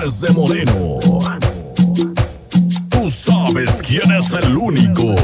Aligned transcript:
De 0.00 0.32
Moreno. 0.32 0.98
Tú 2.88 3.10
sabes 3.10 3.82
quién 3.86 4.10
es 4.12 4.32
el 4.32 4.56
único. 4.56 5.14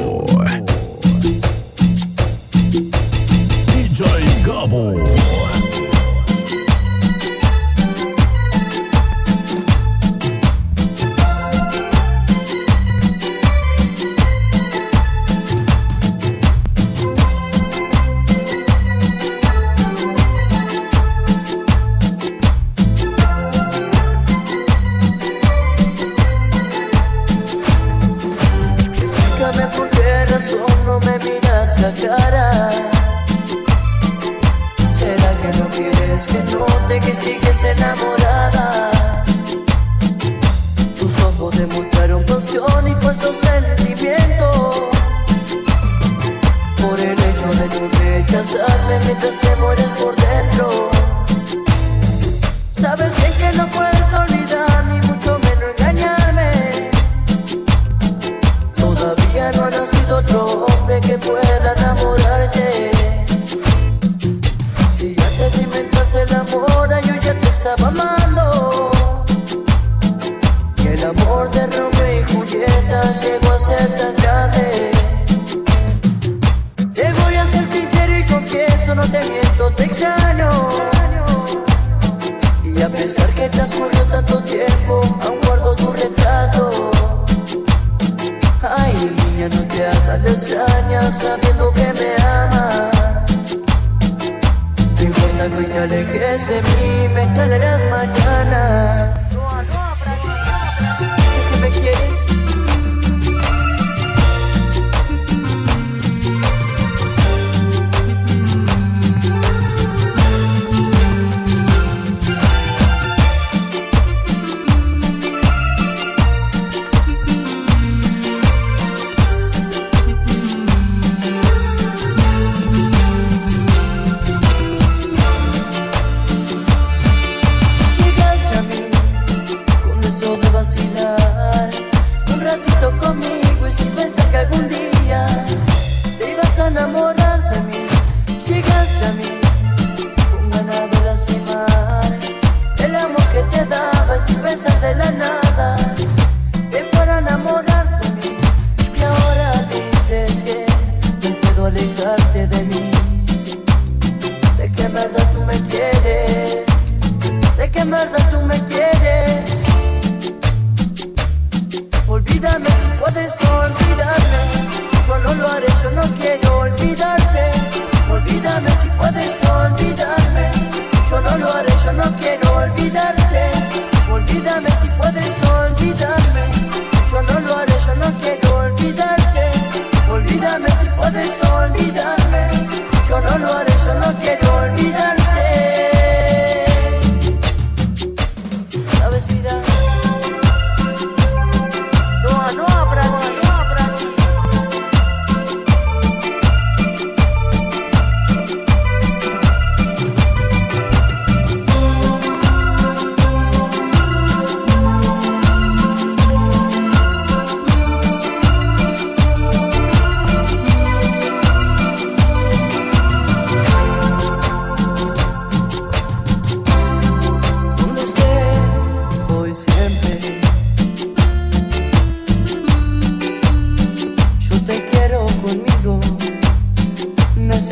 DJ 3.72 4.04
Gabo. 4.44 5.05
Texano. 79.76 80.50
Y 82.64 82.82
a 82.82 82.88
pesar 82.88 83.28
que 83.30 83.48
transcurrió 83.48 84.02
tanto 84.04 84.38
tiempo, 84.42 85.00
aún 85.24 85.38
guardo 85.44 85.74
tu 85.76 85.92
retrato. 85.92 86.90
Ay, 88.62 88.94
niña, 88.94 89.48
no 89.48 89.62
te 89.68 89.86
hagas 89.86 90.22
desañas 90.22 91.18
sabiendo 91.18 91.72
que 91.72 91.92
me 91.92 92.10
amas. 92.24 93.24
Te 94.96 95.04
importa 95.04 95.48
que 95.48 95.56
hoy 95.56 95.66
te 95.66 95.78
alejes 95.78 96.48
de 96.48 96.62
mí, 96.62 97.08
me 97.14 97.22
extrañarás 97.22 97.84
mañana. 97.90 99.22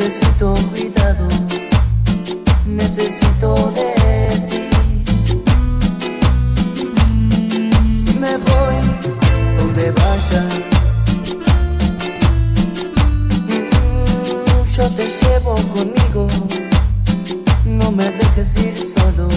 Necesito 0.05 0.53
cuidados, 0.69 1.33
necesito 2.67 3.71
de 3.71 3.89
ti. 4.47 4.61
Si 7.95 8.13
me 8.19 8.37
voy, 8.37 8.75
donde 9.57 9.89
vaya, 9.89 10.43
mm, 13.47 14.63
yo 14.75 14.89
te 14.91 15.09
llevo 15.09 15.55
conmigo. 15.73 16.27
No 17.65 17.91
me 17.91 18.11
dejes 18.11 18.57
ir 18.57 18.77
solo, 18.77 19.27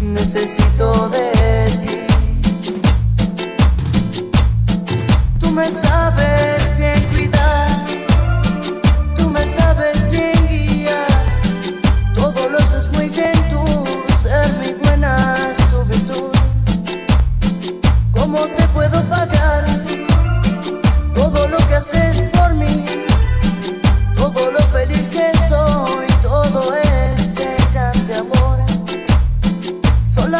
necesito 0.00 1.08
de 1.08 1.68
ti. 1.80 1.96
Tú 5.40 5.50
me 5.50 5.68
sabes. 5.68 6.51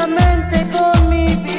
solamente 0.02 0.66
con 0.72 1.08
mi 1.10 1.26
piede 1.36 1.51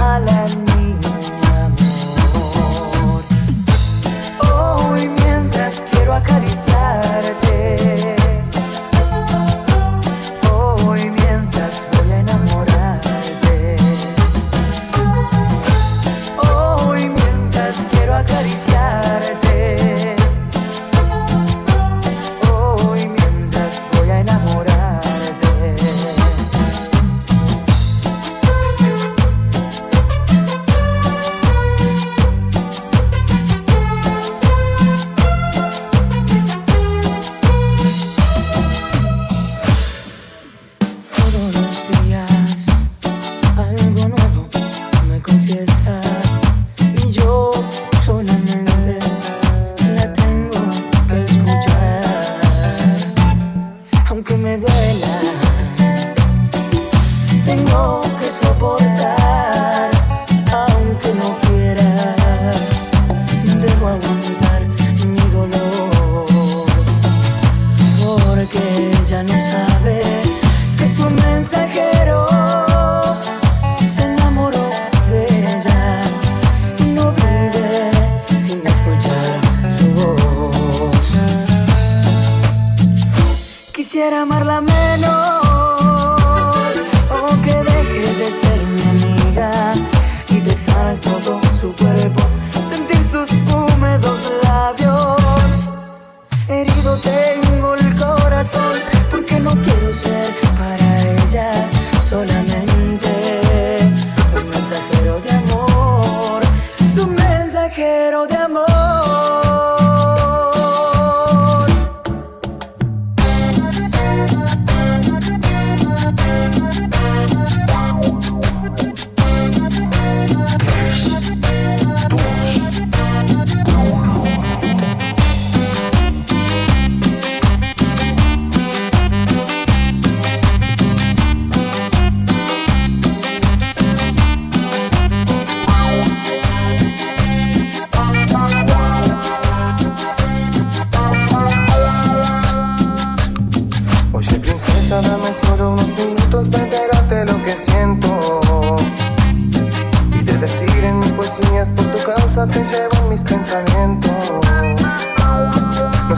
A 0.00 0.20
la 0.20 0.46
niña 0.46 1.68
mejor. 1.76 3.24
Hoy 4.52 5.08
mientras 5.08 5.82
quiero 5.90 6.14
acariciarte. 6.14 8.25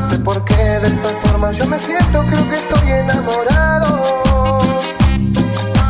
sé 0.08 0.18
por 0.20 0.42
qué 0.44 0.54
de 0.54 0.88
esta 0.88 1.08
forma 1.22 1.52
yo 1.52 1.66
me 1.66 1.78
siento, 1.78 2.24
creo 2.26 2.48
que 2.48 2.56
estoy 2.56 2.92
enamorado. 2.92 4.58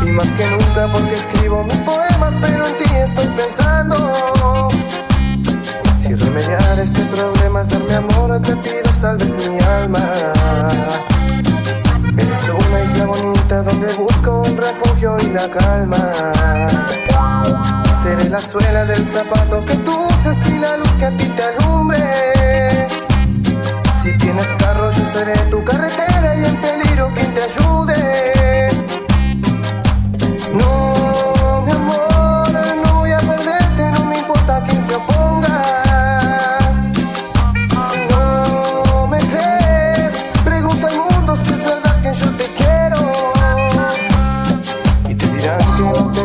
Y 0.02 0.10
más 0.10 0.26
que 0.32 0.46
nunca 0.46 0.88
porque 0.92 1.16
escribo 1.16 1.64
mis 1.64 1.76
poemas, 1.78 2.34
pero 2.40 2.66
en 2.66 2.78
ti 2.78 2.84
estoy 2.96 3.26
pensando. 3.28 4.68
Si 5.98 6.14
remediar 6.14 6.78
este 6.78 7.02
problema 7.04 7.60
es 7.60 7.68
darme 7.68 7.94
amor, 7.94 8.40
te 8.40 8.56
pido 8.56 8.92
salves 8.92 9.36
mi 9.48 9.58
alma. 9.82 10.00
Eres 12.16 12.48
una 12.48 12.84
isla 12.84 13.06
bonita 13.06 13.62
donde 13.62 13.92
busco 13.94 14.42
un 14.42 14.56
refugio 14.56 15.16
y 15.20 15.26
la 15.32 15.48
calma. 15.50 15.98
Seré 18.02 18.28
la 18.30 18.38
suela 18.38 18.84
del 18.84 19.06
zapato 19.06 19.64
que 19.64 19.74
tú 19.76 19.92
uses 20.06 20.36
y 20.48 20.58
la 20.58 20.76
luz 20.76 20.90
que 20.98 21.04
a 21.04 21.10
ti 21.10 21.24
te 21.24 21.37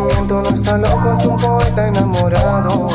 que 0.07 0.15
no 0.15 0.27
te 0.27 0.33
miento, 0.33 0.41
no 0.41 0.49
está 0.49 0.77
loco, 0.77 1.13
es 1.13 1.25
un 1.25 1.37
poeta 1.37 1.87
enamorado. 1.87 2.87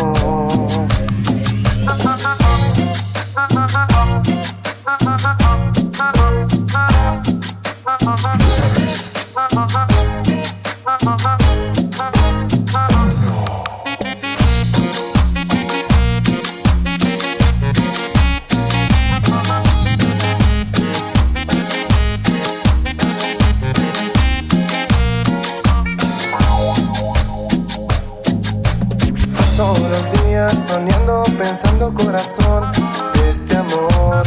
Soñando, 30.57 31.23
pensando 31.39 31.93
corazón 31.93 32.73
de 33.15 33.31
este 33.31 33.57
amor 33.57 34.23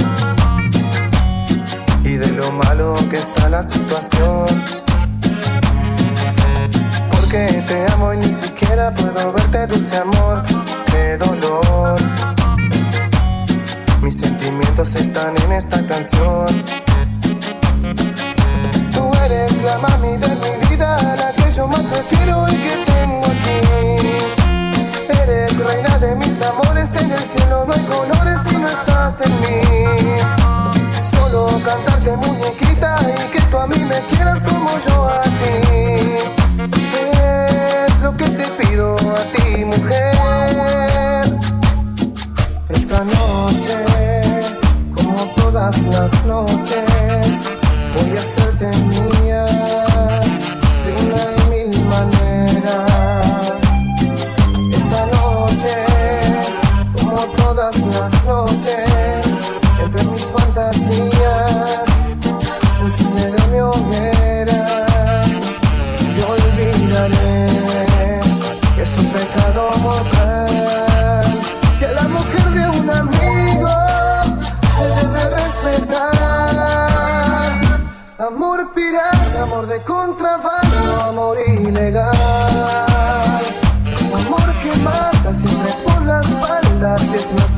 y 2.04 2.18
de 2.18 2.28
lo 2.34 2.51
malo 2.51 2.96
que 3.10 3.18
está 3.18 3.50
la 3.50 3.63
situación. 3.63 4.48
Porque 7.10 7.63
te 7.68 7.92
amo 7.94 8.13
y 8.13 8.18
ni 8.18 8.34
siquiera 8.34 8.94
puedo 8.94 9.34
verte, 9.34 9.68
dulce 9.68 9.98
amor, 9.98 10.44
qué 10.92 11.18
dolor. 11.18 12.00
Mis 14.01 14.18
sentimientos 14.18 14.96
están 14.96 15.36
en 15.44 15.51
esta 15.54 15.86
canción. 15.88 16.48
Tú 18.94 19.12
eres 19.25 19.62
la 19.63 19.78
mami 19.78 20.18
de 20.18 20.30
mi 20.36 20.70
vida, 20.70 21.16
la 21.16 21.34
que 21.34 21.51
yo 21.54 21.68
más 21.68 21.82
prefiero 21.82 22.46
y 22.50 22.56
que 22.56 22.86
tengo 22.86 23.25
aquí. 23.25 23.71
Eres 25.24 25.58
reina 25.58 25.98
de 26.00 26.16
mis 26.16 26.42
amores, 26.42 26.96
en 26.96 27.12
el 27.12 27.20
cielo 27.20 27.66
no 27.68 27.74
hay 27.74 27.82
colores 27.82 28.40
si 28.48 28.58
no 28.58 28.68
estás 28.68 29.22
en 29.22 29.32
mí. 29.42 29.62
Solo 31.12 31.62
cantarte 31.63 32.16
muñequita 32.18 32.98
y 33.08 33.30
que 33.30 33.42
tú 33.42 33.58
a 33.58 33.68
mí 33.68 33.78
me 33.86 34.00
quieras 34.10 34.44
como 34.44 34.70
yo 34.80 35.10
a 35.10 35.22
ti. 35.22 36.72
Es 37.88 38.01
lo 38.01 38.18
que 38.18 38.25
te 38.25 38.46
pido 38.63 38.96
a 38.96 39.24
ti, 39.32 39.66
mujer. 39.66 40.31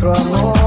Nuestro 0.04 0.12
amor. 0.12 0.63